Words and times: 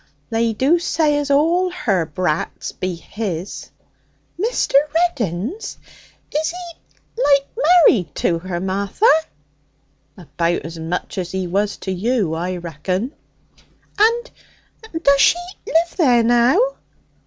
They 0.31 0.53
do 0.53 0.79
say 0.79 1.15
as 1.19 1.29
all 1.29 1.69
her 1.69 2.07
brats 2.07 2.71
be 2.71 2.95
his.' 2.95 3.69
'Mr. 4.39 4.73
Reddin's? 4.95 5.77
Is 6.35 6.49
he 6.49 7.21
like 7.23 7.47
married 7.85 8.15
to 8.15 8.39
her, 8.39 8.59
Martha?' 8.59 9.05
'About 10.17 10.63
as 10.65 10.79
much 10.79 11.19
as 11.19 11.31
he 11.31 11.45
was 11.45 11.77
to 11.77 11.91
you, 11.91 12.33
I 12.33 12.57
reckon!' 12.57 13.11
'And 13.99 14.31
does 15.03 15.21
she 15.21 15.37
live 15.67 15.97
there 15.97 16.23
now?' 16.23 16.59